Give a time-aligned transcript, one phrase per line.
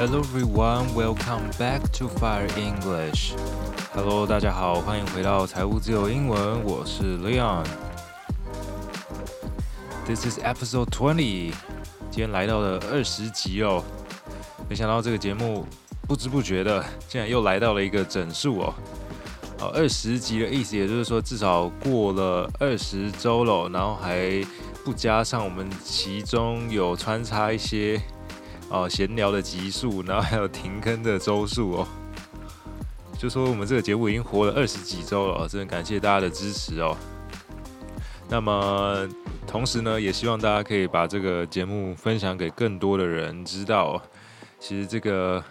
[0.00, 3.34] Hello everyone, welcome back to Fire English.
[3.92, 7.66] Hello，大家好，欢迎回到财务自由英文，我是 Leon。
[10.06, 11.52] This is episode twenty，
[12.10, 13.84] 今天来到了二十集哦。
[14.70, 15.66] 没想到这个节目
[16.08, 18.74] 不知不觉的，竟然又来到了一个整数哦。
[19.58, 24.42] 好，二十集的意思，也就是说至少过了二十周了，然后还
[24.82, 28.00] 不加上我们其中有穿插一些。
[28.70, 31.88] 哦，闲聊的集数，然后还有停更的周数哦，
[33.18, 36.96] 就说我们这个节目已经活了二十几周了，真的感谢大家的支持哦。
[38.28, 39.08] 那么
[39.44, 44.00] 同时呢，也希望大家可以把这个节目分享给更多的人知道。
[44.60, 45.42] 其实这个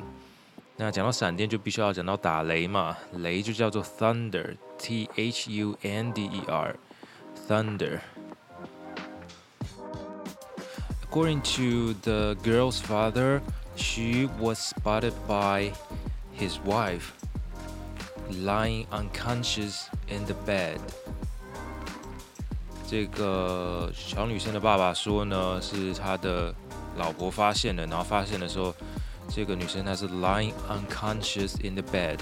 [0.75, 7.99] 那讲到闪电，就必须要讲到打雷嘛，雷就叫做 thunder，T H U N D E R，thunder。
[11.09, 13.41] According to the girl's father.
[13.76, 15.72] She was spotted by
[16.36, 17.12] his wife
[18.30, 20.78] lying unconscious in the bed。
[22.91, 26.52] 这个小女生的爸爸说呢，是他的
[26.96, 28.74] 老婆发现的，然后发现的时候，
[29.28, 32.19] 这个女生她是 lying unconscious in the bed，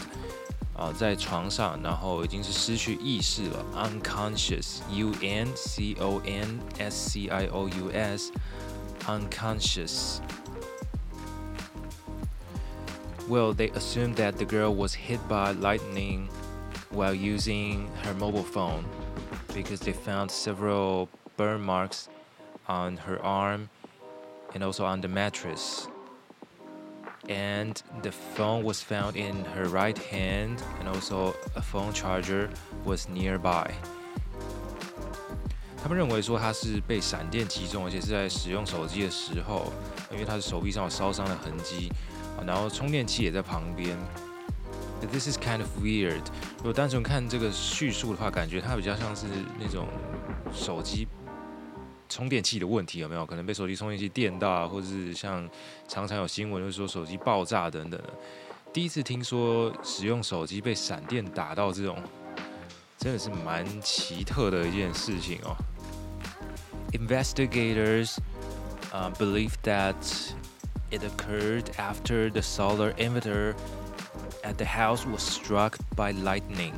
[0.77, 10.19] 啊，在床上，然后已经是失去意识了，unconscious，U N C O N S C I O U S，unconscious。
[13.29, 16.29] Well, they assumed that the girl was hit by lightning
[16.91, 18.85] while using her mobile phone
[19.55, 22.09] because they found several burn marks
[22.69, 23.69] on her arm
[24.55, 25.89] and also on the mattress.
[27.29, 32.49] And the phone was found in her right hand, and also a phone charger
[32.85, 33.73] was nearby.
[35.83, 39.73] 他们认为说他是被闪电击中，而且是在使用手机的时候，
[40.13, 41.91] 因为他的手臂上有烧伤的痕迹。
[42.46, 43.98] 然后充电器也在旁边。
[45.12, 46.22] This is kind of weird。
[46.58, 49.26] 如果单纯看这个叙述的话，感觉它比较像是
[49.60, 49.88] 那种
[50.54, 51.08] 手机
[52.08, 53.26] 充电器的问题，有没有？
[53.26, 55.50] 可能被手机充电器电到啊，或者是像
[55.88, 58.00] 常常有新闻就是说手机爆炸等等。
[58.72, 61.98] 第一次听说使用手机被闪电打到这种，
[63.00, 65.58] 真的是蛮奇特的一件事情哦。
[66.92, 68.18] Investigators,
[69.18, 69.96] believe that.
[70.92, 73.56] It occurred after the solar inverter
[74.44, 76.74] at the house was struck by lightning。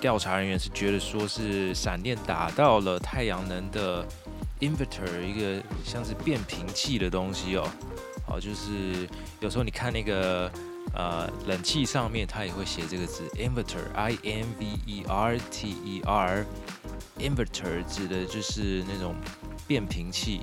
[0.00, 4.06] 调查人员是觉得说是闪电打到了太阳能的
[4.60, 7.68] inverter，一个像是变频器的东西哦。
[8.26, 9.06] 好，就是
[9.40, 10.50] 有时候你看那个
[10.94, 19.14] 呃冷气上面，它也会写这个字 inverter，I N V E R T E R，inverter 指的就是那种
[19.66, 20.40] 变频器。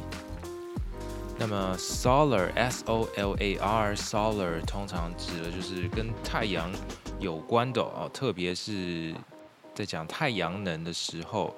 [1.37, 6.71] 那么，solar，s o l a r，solar 通常指的就是跟太阳
[7.19, 9.13] 有关的哦，特别是
[9.73, 11.53] 在讲太阳能的时候，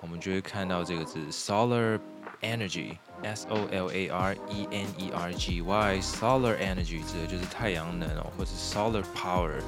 [0.00, 2.00] 我们就会看到这个字 solar
[2.40, 9.60] energy，s o l a r e n e r g y，solar energy 指的就是太阳能哦，或者 solar power。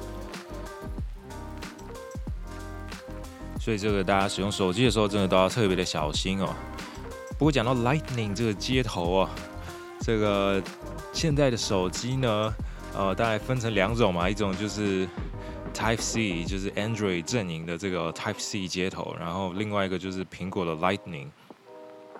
[3.59, 6.53] 所以这个大家使用手机的时候，真的都要特别的小心哦。
[7.37, 9.29] 不过讲到 Lightning 这个接头啊，
[10.01, 10.61] 这个
[11.13, 12.53] 现在的手机呢，
[12.95, 15.07] 呃，大概分成两种嘛，一种就是
[15.73, 21.27] Type C，就是 Android 阵营的这个 Type C 接头，然后另外一个就是苹果的 Lightning。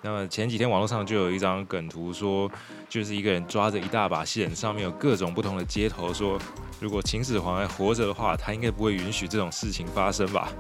[0.04, 2.50] 那么前几天网络上就有一张梗图说，
[2.90, 6.40] 就是一个人抓着一大把线，上面有各种不同的接头，说
[6.80, 10.52] 如果秦始皇还活着的话，他应该不会允许这种事情发生吧。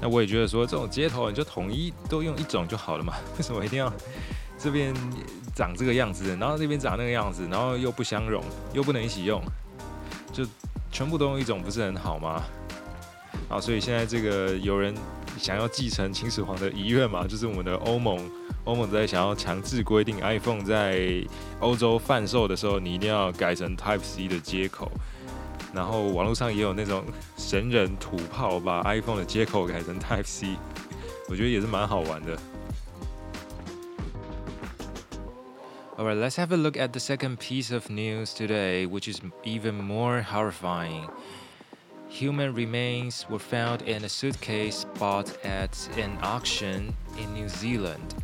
[0.00, 3.92] 那我也觉得说，这种接头你就统一都用一种就好了嘛，为什么一定要
[4.64, 4.94] 这边
[5.54, 9.42] 长这个样子，然后那边长那个样子，然后又不相容，又不能一起用，
[10.32, 10.42] 就
[10.90, 12.42] 全部都用一种，不是很好吗？
[13.50, 14.94] 啊，所以现在这个有人
[15.36, 18.18] 想要继承秦始皇的遗愿嘛，就是我们的欧盟，
[18.64, 21.22] 欧盟在想要强制规定 iPhone 在
[21.60, 24.90] 欧洲贩售的时候，你一定要改成 Type C 的接口。
[25.74, 27.04] 然后网络上也有那种
[27.36, 30.56] 神人土炮把 iPhone 的接口改成 Type C，
[31.28, 32.38] 我觉得也是蛮好玩的。
[35.97, 40.21] Alright, let's have a look at the second piece of news today, which is even more
[40.21, 41.09] horrifying.
[42.07, 48.15] Human remains were found in a suitcase bought at an auction in New Zealand.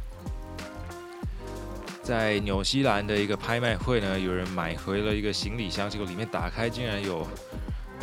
[2.01, 7.27] 在纽西兰的一个拍卖会呢，有人买回了一个行李箱，结果里面打开竟然有，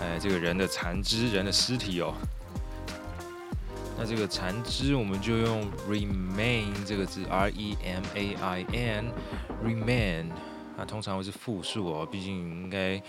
[0.00, 2.12] 哎，这个人的残肢，人的尸体哦。
[3.99, 10.26] 那这个残肢我们就用 remain 这个字，R E M A I N，remain，
[10.76, 13.00] 那通常会是复数哦，毕竟应该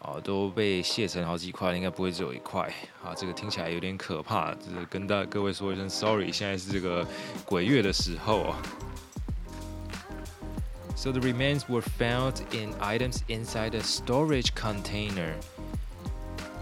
[0.00, 2.72] 哦都被卸成好几块，应该不会只有一块。
[3.04, 7.06] 啊，这个听起来有点可怕，就是跟大各位说一声 sorry，现在是这个
[7.44, 8.54] 鬼月的时候哦。
[10.96, 15.34] So the remains were found in items inside a storage container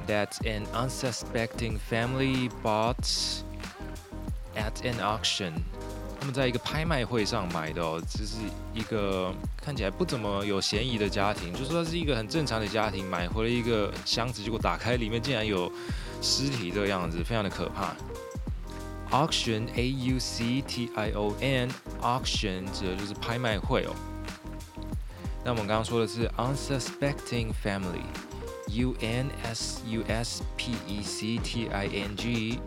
[0.09, 3.07] that an unsuspecting family bought
[4.68, 5.54] at an auction.
[6.20, 8.38] 他们在一个拍卖会上买的哦，这是
[8.74, 15.72] 一个看起来不怎么有嫌疑的家庭，就说是一个很正常的家庭，买回了一个箱子，结果打开里面竟然有
[16.22, 17.96] 尸体这个样子，非常的可怕。
[19.10, 21.70] Auction, A U C T I O N,
[22.02, 23.96] auction 指的就是拍卖会哦。
[25.46, 32.60] 那我们刚刚说的是 unsuspecting family，u n s u s p e c t i n g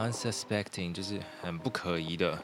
[0.00, 2.42] Unsuspecting 就是很不可疑的。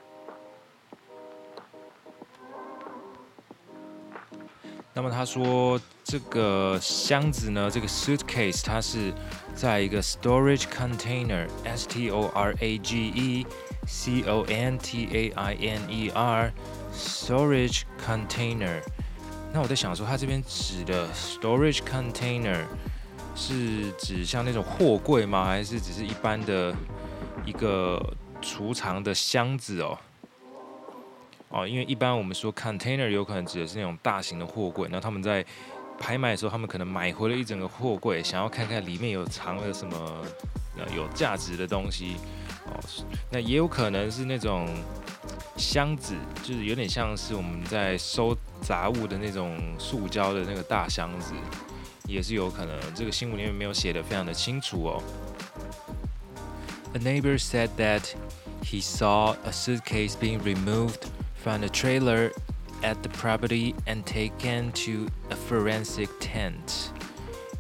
[4.93, 9.11] 那么他说这个箱子呢，这个 suitcase 它是
[9.55, 13.47] 在一个 storage container，S T O R A G E
[13.87, 18.83] C O N T A I N E R，storage container。
[19.53, 22.65] 那我在想说，他这边指的 storage container
[23.35, 25.47] 是指像那种货柜吗？
[25.47, 26.75] 还是只是一般的
[27.47, 29.99] 一个储藏的箱子哦？
[31.49, 34.87] 哦，因为一般我们说 container 有可能指的是那种大型的货柜。
[34.93, 35.43] 那他们在
[35.99, 40.23] 拍卖的时候，他们可能买回了一整个货柜，想要看看里面有藏了什么
[40.95, 42.17] 有价值的东西
[42.67, 42.77] 哦。
[43.31, 44.69] 那也有可能是那种。
[45.57, 51.33] 箱子就是有点像是我们在收杂物的那种塑胶的那个大箱子，
[52.07, 52.79] 也是有可能。
[52.95, 55.03] 这个新闻里面没有写得非常的清楚哦。
[56.94, 58.14] A neighbor said that
[58.64, 62.32] he saw a suitcase being removed from the trailer
[62.84, 66.90] at the property and taken to a forensic tent。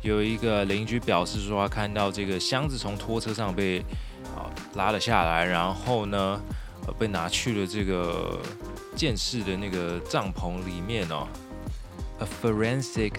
[0.01, 3.79] 有一个邻居表示说，他看到这个箱子从拖车上被
[4.35, 6.41] 啊拉了下来，然后呢，
[6.97, 8.41] 被拿去了这个
[8.95, 11.27] 鉴识的那个帐篷里面哦，
[12.19, 13.13] a forensic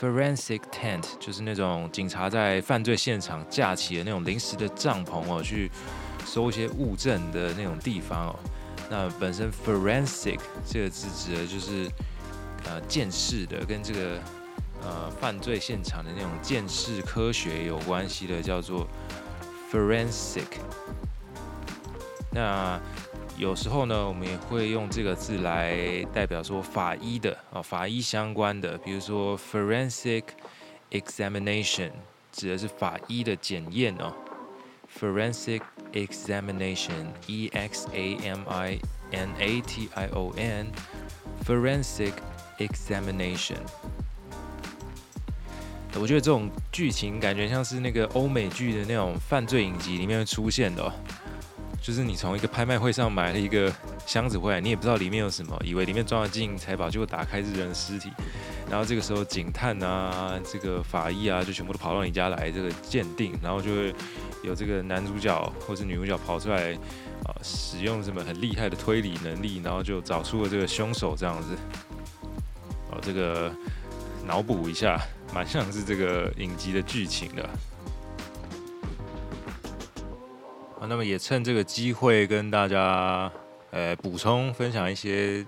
[0.00, 5.70] forensic tent，就是那种警察在犯罪现场架起的那种临时的帐篷哦，去
[6.26, 8.38] 收一些物证的那种地方哦。
[8.90, 11.90] 那本身 forensic 这个字指的就是
[12.66, 14.18] 呃鉴识的，跟这个。
[14.86, 18.86] 呃，犯罪现场的那种鉴识科学有关系的，叫做
[19.72, 20.44] forensic。
[22.30, 22.78] 那
[23.36, 30.22] 有时候呢，我们也会用这个字来代表说法医的啊，法医相关的，比如说 forensic
[30.90, 31.90] examination
[32.30, 34.14] 指的是法医的检验哦。
[35.00, 35.62] forensic
[35.92, 38.78] examination，E X A M I
[39.10, 42.12] N A T I O N，forensic
[42.58, 43.58] examination。
[45.96, 50.92] 我觉得这种剧情感觉像是那个欧美剧的那种犯罪影集里面会出现的哦，
[51.84, 53.70] 就是你从一个拍卖会上买了一个
[54.06, 58.10] 箱子回来，你也不知道里面有什么，以为里面装了金银财宝，结果打开是人的尸体。
[58.70, 63.94] 然后这个时候警探啊，这个法医啊，就全部都跑到你家来这个鉴定，然后就会
[64.42, 66.72] 有这个男主角或是女主角跑出来
[67.24, 71.54] 啊，使用什么很厉害的推理能力，然后就找出了这个凶手这样子。
[72.90, 73.52] 哦，这个
[74.26, 74.98] 脑补一下。
[75.34, 77.50] 蛮像是这个影集的剧情的，
[80.88, 83.30] 那么也趁这个机会跟大家
[83.70, 85.44] 呃补充分享一些，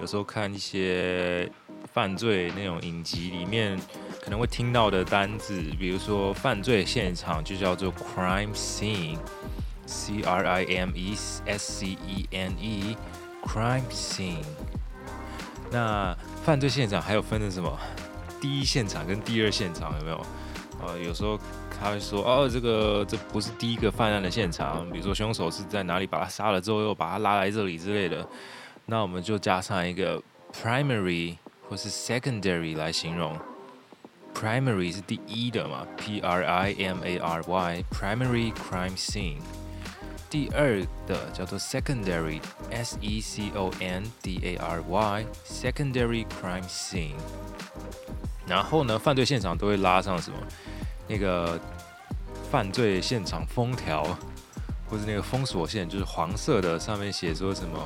[0.00, 1.50] 有时候看一些
[1.92, 3.78] 犯罪那种影集里面
[4.22, 14.44] 可能会听到的单字，比如说犯罪现场就叫做 crime scene，C R I M E S C E N E，crime scene。
[15.70, 17.78] 那犯罪现场还有分的什么？
[18.40, 20.26] 第一现场跟第二现场有没有？
[20.82, 21.38] 呃，有时候
[21.80, 28.26] 他会说，哦，这个这不是第一个犯案的现场，比如说凶手是在哪里把他杀了之后又把他拉来这里之类的，
[28.86, 30.20] 那我们就加上一个
[30.52, 31.36] primary
[31.68, 33.38] 或是 secondary 来形容。
[34.34, 39.36] primary 是第一的嘛，P R I M A R Y，primary crime scene。
[40.30, 47.16] 第二的叫做 secondary，S E C O N D A R Y，secondary crime scene。
[48.46, 50.36] 然后呢，犯罪现场都会拉上什么？
[51.12, 51.60] 那个
[52.50, 54.02] 犯罪现场封条，
[54.88, 57.78] 或是那个封锁线，就是黄色的，上面写说什么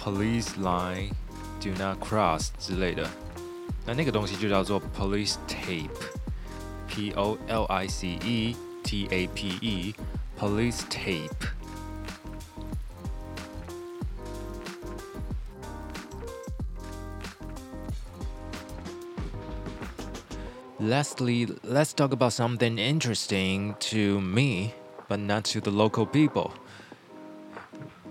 [0.00, 1.08] “Police line
[1.60, 3.04] do not cross” 之类的。
[3.84, 11.57] 那那个东西就叫做 police tape，P O L I C E T A P E，police tape。
[20.79, 24.73] Lastly, let's talk about something interesting to me,
[25.07, 26.51] but not to the local people.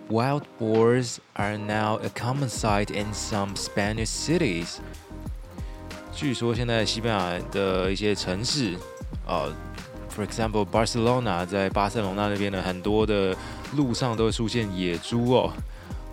[0.09, 4.81] Wild boars are now a common sight in some Spanish cities.
[6.15, 8.77] 据说现在西班牙的一些城市，
[9.27, 9.53] 呃，
[10.15, 13.35] for example, Barcelona，在巴塞罗那那边的很多的
[13.75, 15.53] 路上都会出现野猪哦。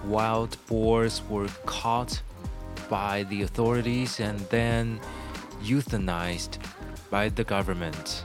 [0.06, 2.20] wild boars were caught.
[2.90, 4.98] by the authorities and then
[5.62, 6.58] euthanized
[7.08, 8.24] by the government.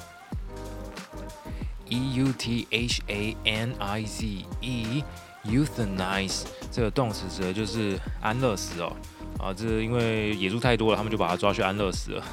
[1.95, 5.03] E U T H A N I Z E
[5.45, 8.91] euthanize 这个动词指的就是安乐死哦。
[9.39, 12.23] 啊，这因为野猪太多了，他们就把它抓去安乐死了。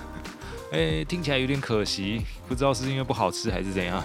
[0.72, 4.02] 哎，听起来有点可惜，不知道是因为不好吃还是怎样。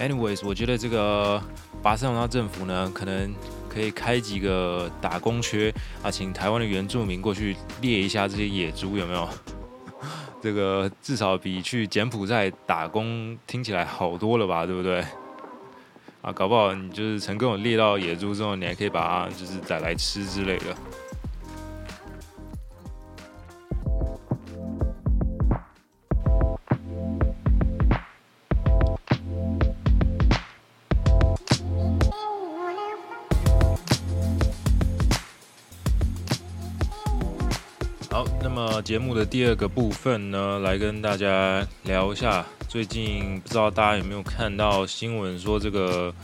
[0.00, 1.42] Anyways，我觉得这个
[1.82, 3.34] 巴塞罗那政府呢，可能。
[3.68, 5.70] 可以开几个打工缺
[6.02, 9.28] 啊，请台湾的原住民过去猎一下这些野猪，有没有？
[10.46, 15.04] 这个至少比去柬埔寨打工听起来好多了吧，对不对？
[16.22, 20.66] 啊，搞不好你就是成功猎到野猪之后，你还可以把它就是宰来吃之类的。
[38.48, 42.46] 那么节目的第二个部分呢，来跟大家聊一下。
[42.68, 46.14] 最近不知道大家有没有看到新闻，说这个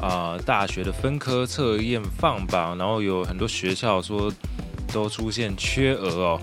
[0.00, 4.32] 啊、大学的分科测验放榜，然后有很多学校说
[4.90, 6.40] 都出现缺额哦。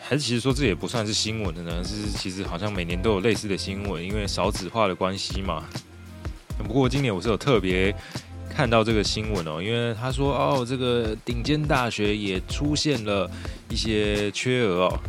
[0.00, 1.82] 还是其实说这也不算是新闻的呢？
[1.82, 5.64] 是其实好像每年都有类似的新闻，因为少子化的关系嘛。
[6.58, 7.92] 不过今年我是有特别。
[8.60, 13.26] 看到这个新闻哦，因为他说哦，这个顶尖大学也出现了
[13.70, 15.00] 一些缺额哦。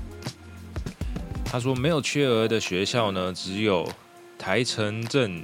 [1.44, 3.86] 他说没有缺额的学校呢，只有
[4.40, 5.44] 台城镇、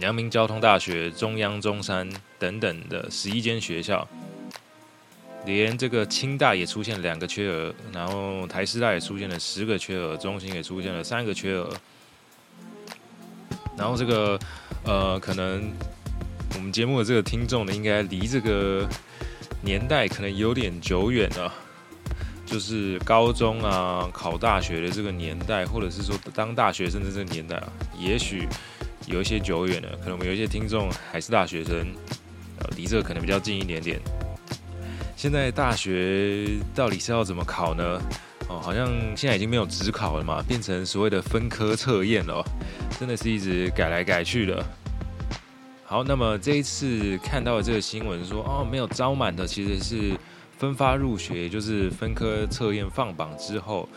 [0.00, 4.08] 阳明交通大学、中央中山等等的十一间学校，
[5.44, 11.70] 连这个清大也出现两个缺额，然后台师大也出现了十个缺额，中兴也出现了三个缺额，
[13.76, 14.38] 然后这个
[14.86, 15.70] 呃可能。
[16.56, 18.88] 我们节目的这个听众呢，应该离这个
[19.62, 21.52] 年代可能有点久远了，
[22.46, 28.48] 就是高中啊考大学的这个年代，或者是说当大学生的这个年代啊，也许
[29.06, 29.90] 有一些久远了。
[29.98, 31.94] 可能我们有一些听众还是大学生，
[32.58, 34.00] 呃，离这个可能比较近一点点。
[35.14, 38.00] 现在大学到底是要怎么考呢？
[38.48, 42.42] 哦，好像现在已经没有指考了嘛，变成所谓的分科测验了，
[42.98, 44.64] 真的是一直改来改去的。
[45.88, 50.18] 好，那么这一次看到的这个新闻说，哦，没有招满的其实是
[50.58, 53.88] 分发入学，也就是分科测验放榜之后，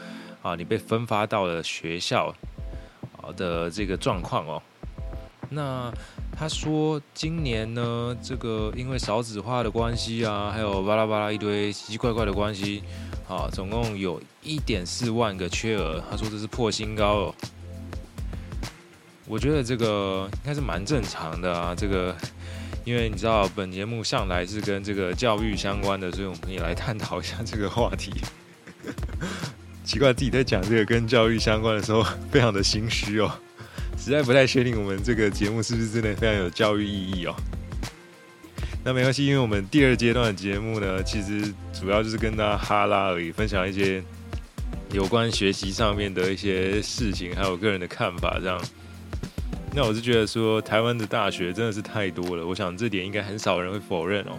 [0.43, 2.31] 啊，你被分发到了学校，
[3.19, 4.61] 啊的这个状况哦。
[5.49, 5.91] 那
[6.31, 12.83] 他说今年呢，这个因为少子化的关系啊，还有巴拉巴拉一堆奇奇怪怪的关系，
[13.27, 17.35] 啊，总共有一点四万个缺额，他说这是破新高哦。
[19.29, 22.15] 我觉得这个应该是蛮正常的啊，这个，
[22.83, 28.11] 因为你知道本节目向来是跟这个教育相关的，所以我们也来探讨一下这个话题。
[29.85, 33.31] 奇怪，自己在讲这个跟教育相关的时候，非常的心虚哦，
[33.99, 37.35] 实在不太确定我们这个节目是不是真的非常有教育意义哦。
[38.83, 44.03] 那没关系，因为我们第二阶段的节目呢，其实主要就是跟大家哈拉而已，分享一些
[44.91, 48.59] 有关学习上面的一些事情，还有个人的看法，这样。
[49.71, 54.31] 那我是觉得说，台湾的大学真的是太多了，我想这点应该很少人会否认哦。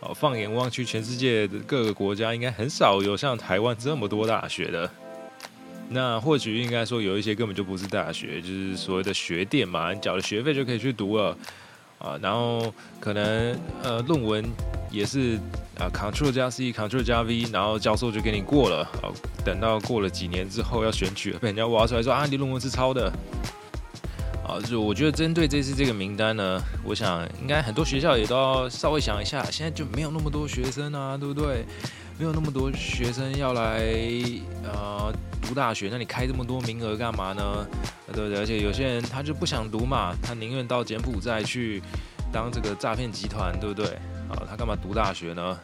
[0.00, 4.90] 哦，放眼望去，全世界的各个国家应该很少有像台湾这么多大学的。
[5.88, 11.36] 那或许应该说有一些根本就不是大学，就是所谓的学店嘛，你缴了学费就可以去读了
[11.98, 12.18] 啊。
[12.20, 14.44] 然后可能呃论文
[14.90, 15.38] 也是
[15.78, 18.84] 啊，Ctrl 加 C，Ctrl 加 V，然后教授就给你过了。
[19.00, 19.12] 好，
[19.44, 23.12] 等到过了几年之后要选举，被人家挖出来说啊，你论文是抄的。
[24.50, 31.64] 啊，就我觉得针对这次这个名单呢，我想应该很多学校也都要稍微想一下，现在就没有那么多学生啊，对不对？
[32.18, 33.80] 没有那么多学生要来
[34.64, 37.66] 呃读大学，那你开这么多名额干嘛呢？
[38.12, 38.38] 对不对？
[38.40, 41.80] 而且有些人他就不想读嘛，他宁愿到柬埔寨去
[42.32, 43.86] 当这个诈骗集团，对不对？
[44.28, 45.56] 啊，他干嘛读大学呢？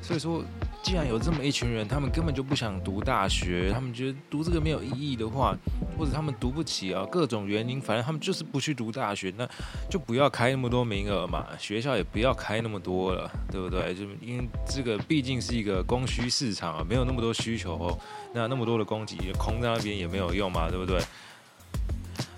[0.00, 0.44] 所以说。
[0.80, 5.54] 既然有这么一群人，他们根本就不想读大学，他们觉得读这个没有意义的话，
[5.98, 9.46] 或者他们读不起啊，各种原因，反正他们就是不去读大学，那
[9.90, 13.94] 就不要开那么多名额嘛，学校也不要开那么多了，对不对？
[13.94, 17.98] 就因为这个毕竟是一个供需市场啊，没有那么多需求哦，
[18.32, 20.98] 那那么多的供给空在那边也没有用嘛，对不对？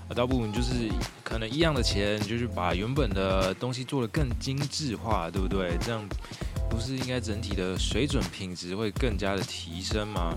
[0.08, 0.90] 啊，倒不如就是
[1.22, 5.76] 可能一样的钱，就是把原本的东西做得更精致化，对不对？
[5.80, 6.02] 这样。
[6.70, 10.34] 不是应该整体的水准品质会更加的提升吗？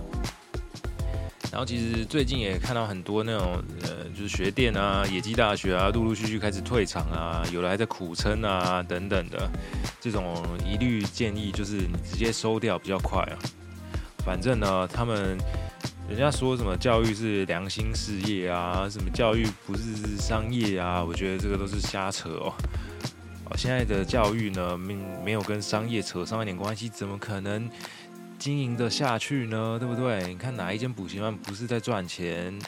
[1.52, 9.48] 然后其实最近也看到很多那种呃，就是学店啊、野鸡大学啊，陆陆续续开始退场啊，有的还在苦撑啊等等的，
[10.02, 13.38] 这种一律建议就是你直接收掉比较快啊。
[14.26, 15.38] 反正呢，他们
[16.10, 22.52] 人家说什么教育是良心事业啊，什么教育不是商业啊，我觉得这个都是瞎扯哦。
[23.56, 27.70] 现在的教育呢，没没有跟商业扯上一点关系，怎么可能
[28.40, 29.78] 经营得下去呢？
[29.80, 30.28] 对不对？
[30.28, 32.60] 你看哪一间补习班不是在赚钱？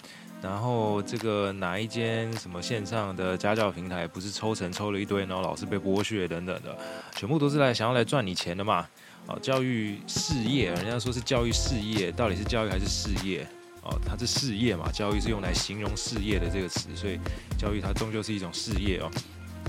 [0.41, 6.77] 然后这个哪一间什么线上的家教平台不是抽成抽了一堆，然后老师被剥削等等的，
[7.15, 8.87] 全部都是来想要来赚你钱的嘛？
[9.25, 13.47] 啊，教育事业，人家说是教育事业，到底是教育还是事业？
[13.81, 17.19] 哦，它是事业嘛，教育是用来形容事业的这个词，所以
[17.57, 19.09] 教育它终究是一种事业哦。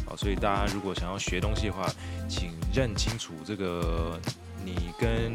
[0.04, 1.88] 好，所以大家如果想要学东西的话，
[2.28, 4.20] 请认清楚这个
[4.64, 5.32] 你跟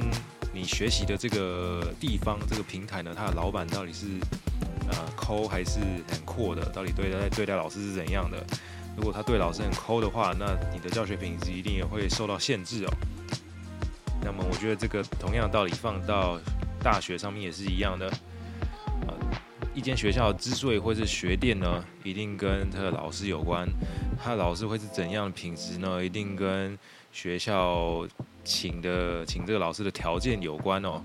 [0.53, 4.05] 你学习的这个地方这个平台呢，它的老板到底是
[4.89, 6.65] 呃抠还是很阔的？
[6.69, 8.37] 到底对待对待老师是怎样的？
[8.97, 12.93] 如果他对老师很抠的话，那你的教学品质一定也会受到限制哦。
[14.21, 16.37] 那么我觉得这个同样的道理放到
[16.83, 18.11] 大学上面也是一样的。
[19.73, 23.67] 一间学校之所以会是学店呢，一定跟他的老师有关。
[24.21, 26.03] 他的老师会是怎样的品质呢？
[26.03, 26.77] 一定跟
[27.11, 28.05] 学校
[28.43, 31.01] 请的请这个老师的条件有关哦。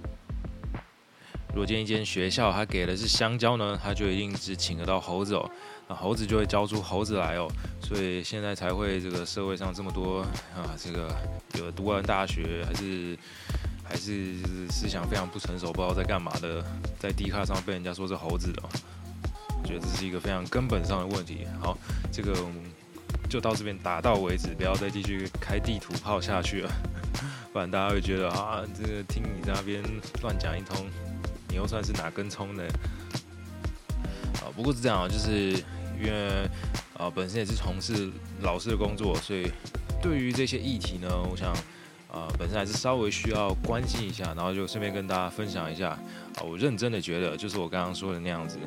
[1.50, 5.50] 如果今天一间学校他给的是香蕉呢，他就一定只请得到猴子哦。
[5.88, 7.48] 那猴子就会教出猴子来哦，
[7.80, 10.20] 所以现在才会这个社会上这么多
[10.54, 11.08] 啊，这个
[11.54, 13.16] 有读完大学还是
[13.88, 14.34] 还是
[14.70, 16.64] 思想非常不成熟，不知道在干嘛的，
[16.98, 18.62] 在 D 卡上被人家说是猴子的，
[19.62, 21.46] 我觉得这是一个非常根本上的问题。
[21.60, 21.76] 好，
[22.12, 22.34] 这个
[23.28, 26.70] 就到这边打到为止，不要再继续开地图炮下去了，
[27.52, 29.82] 不然大家会觉得啊，这个听你在那边
[30.22, 30.86] 乱讲一通，
[31.48, 32.62] 你又算是哪根葱呢？
[34.40, 35.62] 啊，不过是这样啊，就是。
[35.98, 36.46] 因为
[36.98, 38.10] 啊，本身也是从事
[38.42, 39.50] 老师的工作，所以
[40.02, 41.56] 对于这些议题呢，我想
[42.10, 48.58] 啊，本身还是稍微需要关心一下，然后就顺便跟大家分享一下啊，我认真的觉得，就是我刚刚说的那样子，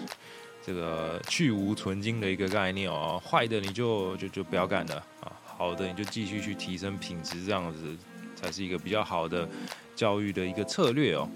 [0.66, 7.96] 这个去芜存菁的一个概念哦，坏的你就就就不要干了啊，好的你就继续去提升品质，这样子
[8.36, 9.48] 才是一个比较好的
[9.96, 11.28] 教育的一个策略哦。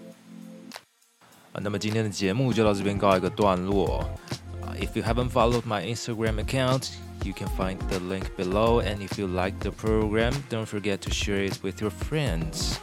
[1.54, 4.04] 啊，那么今天的节目就到这边告一个段落。
[4.80, 6.90] If you haven't followed my Instagram account,
[7.25, 8.81] you can find the link below.
[8.81, 12.77] And if you like the program, don't forget to share it with your friends.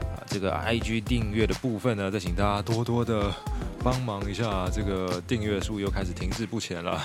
[0.00, 3.34] 啊，这个 IG 订阅的部分呢，再请大家多多的
[3.82, 4.68] 帮忙一下。
[4.70, 7.02] 这个订阅数又开始停滞不前了。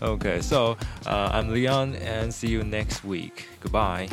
[0.00, 3.46] Okay, so uh, I'm Leon, and see you next week.
[3.62, 4.08] Goodbye.